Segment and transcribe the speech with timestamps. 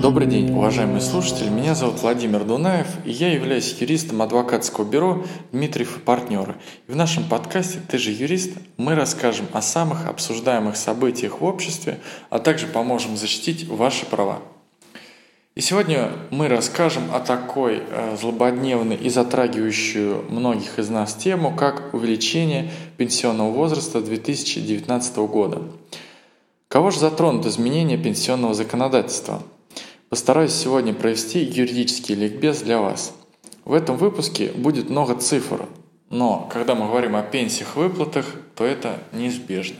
[0.00, 1.50] Добрый день, уважаемые слушатели.
[1.50, 6.54] Меня зовут Владимир Дунаев, и я являюсь юристом адвокатского бюро «Дмитриев и партнеры».
[6.88, 12.00] И в нашем подкасте «Ты же юрист» мы расскажем о самых обсуждаемых событиях в обществе,
[12.30, 14.38] а также поможем защитить ваши права.
[15.54, 21.92] И сегодня мы расскажем о такой э, злободневной и затрагивающую многих из нас тему, как
[21.92, 25.60] увеличение пенсионного возраста 2019 года.
[26.68, 29.42] Кого же затронут изменения пенсионного законодательства–
[30.10, 33.14] Постараюсь сегодня провести юридический ликбез для вас.
[33.64, 35.68] В этом выпуске будет много цифр,
[36.08, 39.78] но когда мы говорим о пенсиях-выплатах, то это неизбежно.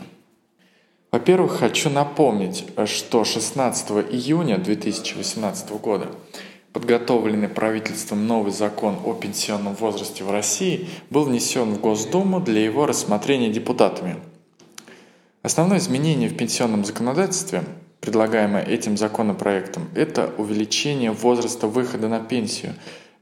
[1.10, 6.06] Во-первых, хочу напомнить, что 16 июня 2018 года
[6.72, 12.86] подготовленный правительством новый закон о пенсионном возрасте в России был внесен в Госдуму для его
[12.86, 14.14] рассмотрения депутатами.
[15.42, 17.64] Основное изменение в пенсионном законодательстве
[18.00, 22.74] предлагаемое этим законопроектом, это увеличение возраста выхода на пенсию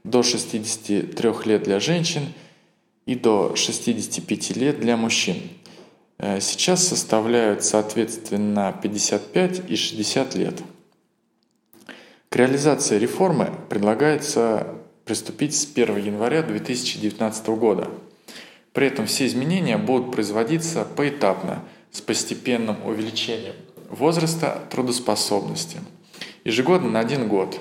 [0.03, 2.23] до 63 лет для женщин
[3.05, 5.37] и до 65 лет для мужчин.
[6.17, 10.61] Э, сейчас составляют соответственно 55 и 60 лет.
[12.29, 17.89] К реализации реформы предлагается приступить с 1 января 2019 года.
[18.73, 23.55] При этом все изменения будут производиться поэтапно, с постепенным увеличением
[23.89, 25.79] возраста трудоспособности.
[26.43, 27.59] Ежегодно на один год.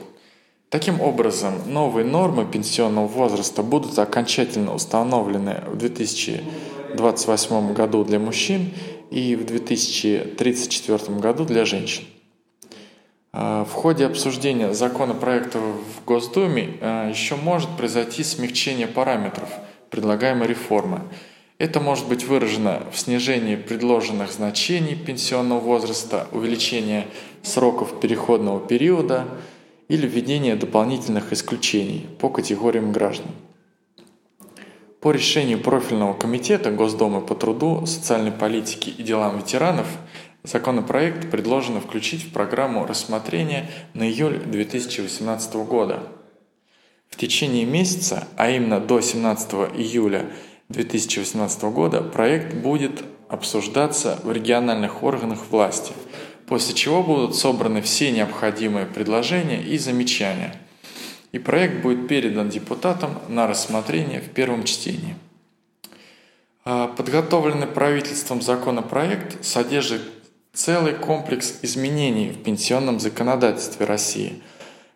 [0.70, 8.70] Таким образом, новые нормы пенсионного возраста будут окончательно установлены в 2028 году для мужчин
[9.10, 12.04] и в 2034 году для женщин.
[13.32, 19.48] А, в ходе обсуждения законопроекта в Госдуме а, еще может произойти смягчение параметров
[19.90, 21.00] предлагаемой реформы–
[21.58, 27.06] это может быть выражено в снижении предложенных значений пенсионного возраста, увеличении
[27.42, 29.26] сроков переходного периода
[29.88, 33.26] или введении дополнительных исключений по категориям граждан.
[35.00, 39.86] По решению профильного комитета Госдумы по труду, социальной политике и делам ветеранов
[40.44, 46.02] законопроект предложено включить в программу рассмотрения на июль 2018 года.
[47.08, 50.26] В течение месяца, а именно до 17 июля
[50.68, 55.92] 2018 года проект будет обсуждаться в региональных органах власти,
[56.46, 60.54] после чего будут собраны все необходимые предложения и замечания.
[61.32, 65.16] И проект будет передан депутатам на рассмотрение в первом чтении.
[66.64, 70.02] А подготовленный правительством законопроект содержит
[70.52, 74.42] целый комплекс изменений в пенсионном законодательстве России,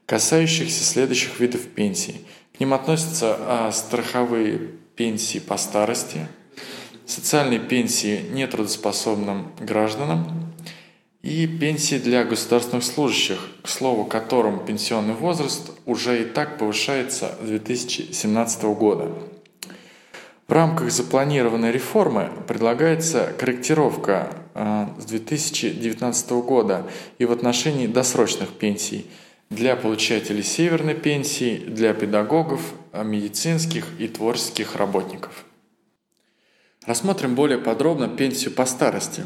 [0.04, 2.26] касающихся следующих видов пенсий.
[2.54, 6.28] К ним относятся а, страховые пенсии по старости,
[7.06, 10.52] социальные пенсии нетрудоспособным гражданам
[11.22, 17.48] и пенсии для государственных служащих, к слову, которым пенсионный возраст уже и так повышается с
[17.48, 19.10] 2017 года.
[20.46, 26.86] В рамках запланированной реформы предлагается корректировка э, с 2019 года
[27.18, 29.10] и в отношении досрочных пенсий–
[29.54, 35.44] для получателей северной пенсии, для педагогов, медицинских и творческих работников.
[36.86, 39.24] Рассмотрим более подробно пенсию по старости.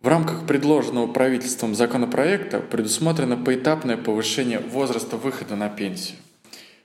[0.00, 6.18] В рамках предложенного правительством законопроекта предусмотрено поэтапное повышение возраста выхода на пенсию,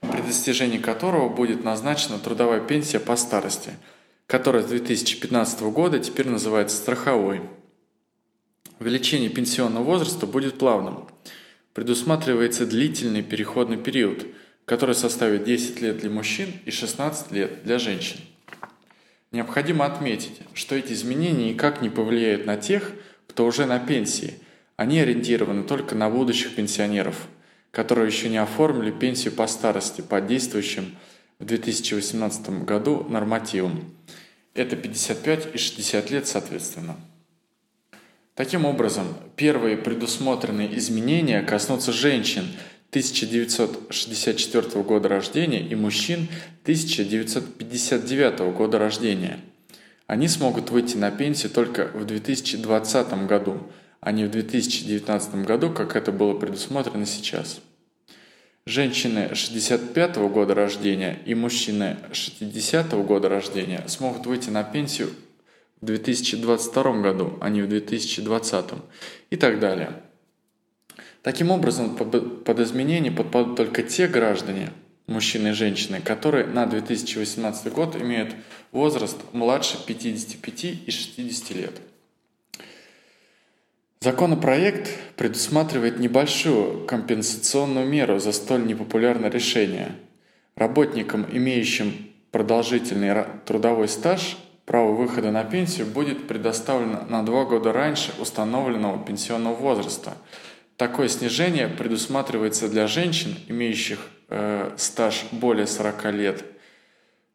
[0.00, 3.70] при достижении которого будет назначена трудовая пенсия по старости,
[4.26, 7.42] которая с 2015 года теперь называется страховой.
[8.80, 11.06] Увеличение пенсионного возраста будет плавным–
[11.74, 14.26] предусматривается длительный переходный период,
[14.64, 18.20] который составит 10 лет для мужчин и 16 лет для женщин.
[19.32, 22.92] Необходимо отметить, что эти изменения никак не повлияют на тех,
[23.26, 24.34] кто уже на пенсии.
[24.76, 27.26] Они ориентированы только на будущих пенсионеров,
[27.72, 30.94] которые еще не оформили пенсию по старости по действующим
[31.40, 33.92] в 2018 году нормативам.
[34.54, 36.96] Это 55 и 60 лет соответственно.
[38.34, 42.44] Таким образом, первые предусмотренные изменения коснутся женщин
[42.90, 46.28] 1964 года рождения и мужчин
[46.62, 49.38] 1959 года рождения.
[50.08, 53.62] Они смогут выйти на пенсию только в 2020 году,
[54.00, 57.60] а не в 2019 году, как это было предусмотрено сейчас.
[58.66, 65.10] Женщины 65 года рождения и мужчины 60 года рождения смогут выйти на пенсию
[65.84, 68.64] в 2022 году, а не в 2020
[69.28, 70.02] и так далее.
[71.20, 74.70] Таким образом, под изменения подпадут только те граждане,
[75.06, 78.34] мужчины и женщины, которые на 2018 год имеют
[78.72, 81.72] возраст младше 55 и 60 лет.
[84.00, 89.92] Законопроект предусматривает небольшую компенсационную меру за столь непопулярное решение.
[90.56, 91.92] Работникам, имеющим
[92.30, 99.54] продолжительный трудовой стаж, право выхода на пенсию будет предоставлено на два года раньше установленного пенсионного
[99.54, 100.14] возраста.
[100.76, 106.44] Такое снижение предусматривается для женщин, имеющих э, стаж более 40 лет,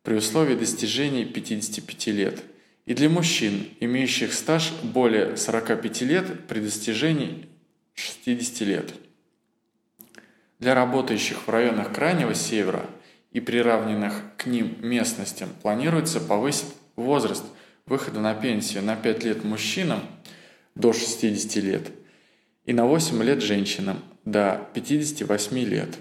[0.04, 2.44] при условии достижения 55 лет,
[2.86, 7.48] и для мужчин, имеющих стаж более 45 лет при достижении
[7.94, 8.94] 60 лет.
[10.58, 12.86] Для работающих в районах Крайнего Севера
[13.32, 16.74] и приравненных к ним местностям планируется повысить
[17.04, 17.44] возраст
[17.86, 20.02] выхода на пенсию на 5 лет мужчинам
[20.76, 21.92] до 60 лет
[22.66, 25.98] и на 8 лет женщинам до 58 лет.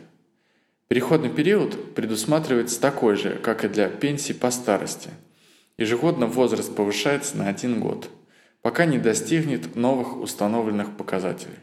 [0.88, 5.10] Переходный период предусматривается такой же, как и для пенсий по старости.
[5.76, 8.10] Ежегодно возраст повышается на один год,
[8.62, 11.58] пока не достигнет новых установленных показателей.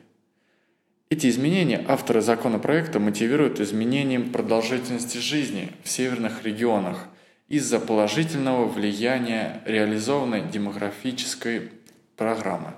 [1.09, 7.07] Эти изменения авторы законопроекта мотивируют изменением продолжительности жизни в северных регионах
[7.47, 11.71] из-за положительного влияния реализованной демографической
[12.15, 12.73] программы,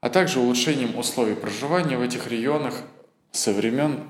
[0.00, 2.82] а также улучшением условий проживания в этих регионах
[3.32, 4.08] со времен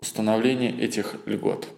[0.00, 1.68] установления этих льгот.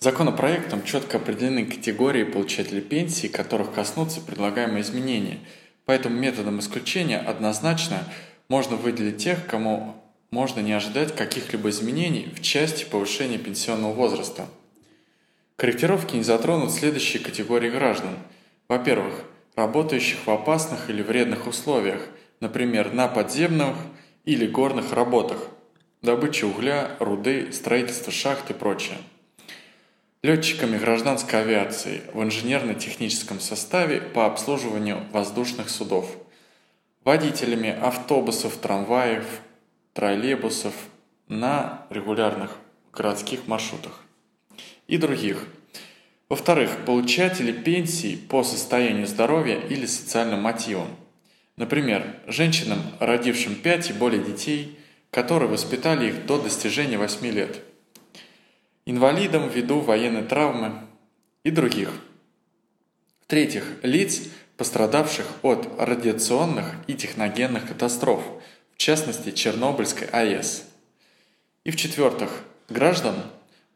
[0.00, 5.38] Законопроектом четко определены категории получателей пенсии, которых коснутся предлагаемые изменения,
[5.84, 8.02] поэтому методом исключения однозначно
[8.48, 9.94] можно выделить тех, кому
[10.32, 14.48] можно не ожидать каких-либо изменений в части повышения пенсионного возраста–
[15.56, 18.16] Корректировки не затронут следующие категории граждан.
[18.68, 22.00] Во-первых, работающих в опасных или вредных условиях,
[22.40, 23.76] например, на подземных
[24.24, 25.48] или горных работах,
[26.00, 28.96] добыча угля, руды, строительство шахт и прочее.
[30.22, 36.08] Летчиками гражданской авиации в инженерно-техническом составе по обслуживанию воздушных судов.
[37.04, 39.24] Водителями автобусов, трамваев,
[39.92, 40.74] троллейбусов
[41.26, 42.56] на регулярных
[42.92, 44.02] городских маршрутах
[44.92, 45.46] и других.
[46.28, 50.88] Во-вторых, получатели пенсии по состоянию здоровья или социальным мотивам.
[51.56, 54.78] Например, женщинам, родившим 5 и более детей,
[55.10, 57.60] которые воспитали их до достижения 8 лет.
[58.84, 60.82] Инвалидам ввиду военной травмы
[61.42, 61.88] и других.
[63.22, 64.24] В-третьих, лиц,
[64.58, 68.22] пострадавших от радиационных и техногенных катастроф,
[68.74, 70.64] в частности Чернобыльской АЭС.
[71.64, 73.14] И в-четвертых, граждан,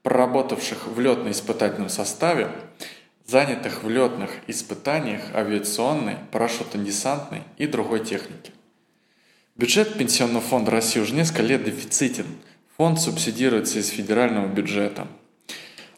[0.06, 2.52] проработавших в летно-испытательном составе,
[3.26, 8.52] занятых в летных испытаниях авиационной, парашютно-десантной и другой техники.
[9.56, 12.26] Бюджет Пенсионного фонда России уже несколько лет дефицитен.
[12.76, 15.08] Фонд субсидируется из федерального бюджета.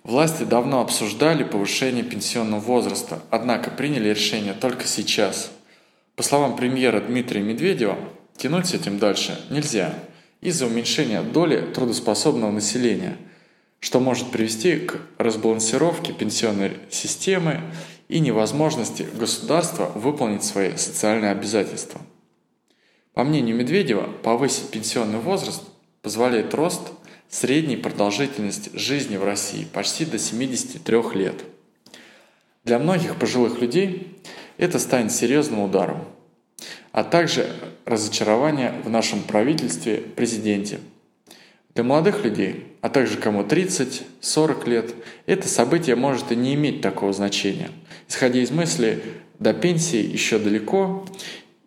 [0.05, 5.51] Власти давно обсуждали повышение пенсионного возраста, однако приняли решение только сейчас.
[6.17, 7.99] По словам премьера Дмитрия Медведева,
[8.39, 9.93] тянуть с этим дальше нельзя
[10.41, 13.19] из-за уменьшения доли трудоспособного населения–
[13.81, 17.61] что может привести к разбалансировке пенсионной системы
[18.09, 22.01] и невозможности государства выполнить свои социальные обязательства.
[23.15, 25.63] По мнению Медведева, повысить пенсионный возраст
[26.03, 26.93] позволяет рост
[27.29, 31.45] средней продолжительности жизни в России почти до 73 лет.
[32.65, 34.19] Для многих пожилых людей
[34.57, 36.05] это станет серьезным ударом,
[36.93, 37.53] а также
[37.85, 40.81] разочарование в нашем правительстве, президенте–
[41.79, 44.94] для молодых людей, а также кому 30-40 лет,
[45.26, 47.70] это событие может и не иметь такого значения,
[48.08, 49.02] исходя из мысли
[49.38, 51.06] «до пенсии еще далеко»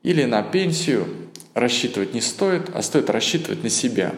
[0.03, 1.07] или «на пенсию
[1.53, 4.13] рассчитывать не стоит, а стоит рассчитывать на себя».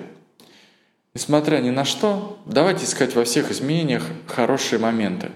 [1.16, 5.30] Несмотря ни на что, давайте искать во всех изменениях хорошие моменты.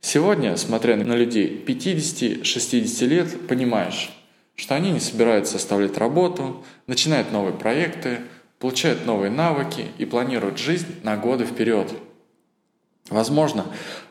[0.00, 4.10] Сегодня, смотря на людей 50-60 лет, понимаешь,
[4.54, 8.20] что они не собираются оставлять работу, начинают новые проекты–
[8.58, 11.92] получают новые навыки и планируют жизнь на годы вперед.
[13.10, 13.66] Возможно,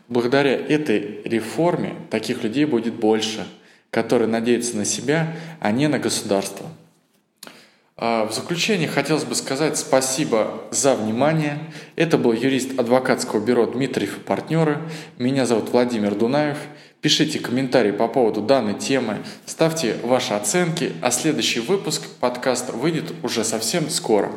[0.08, 3.48] благодаря этой реформе таких людей будет больше,
[3.90, 6.68] которые надеются на себя, а не на государство.
[7.96, 11.60] А, в заключение хотелось бы сказать спасибо за внимание.
[11.96, 14.80] Это был юрист адвокатского бюро Дмитриев и партнеры.
[15.18, 16.58] Меня зовут Владимир Дунаев.
[17.04, 23.44] Пишите комментарии по поводу данной темы, ставьте ваши оценки, а следующий выпуск подкаста выйдет уже
[23.44, 24.32] совсем скоро.